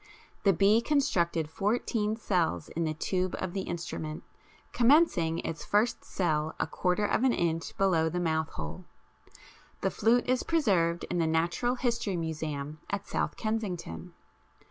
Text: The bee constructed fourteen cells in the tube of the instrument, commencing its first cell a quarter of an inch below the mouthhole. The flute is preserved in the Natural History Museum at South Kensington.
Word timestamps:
The 0.41 0.51
bee 0.51 0.81
constructed 0.81 1.47
fourteen 1.47 2.15
cells 2.15 2.69
in 2.69 2.85
the 2.85 2.95
tube 2.95 3.35
of 3.37 3.53
the 3.53 3.61
instrument, 3.61 4.23
commencing 4.71 5.37
its 5.37 5.63
first 5.63 6.03
cell 6.03 6.55
a 6.59 6.65
quarter 6.65 7.05
of 7.05 7.23
an 7.23 7.33
inch 7.33 7.77
below 7.77 8.09
the 8.09 8.17
mouthhole. 8.17 8.85
The 9.81 9.91
flute 9.91 10.27
is 10.27 10.41
preserved 10.41 11.03
in 11.11 11.19
the 11.19 11.27
Natural 11.27 11.75
History 11.75 12.17
Museum 12.17 12.79
at 12.89 13.05
South 13.07 13.37
Kensington. 13.37 14.15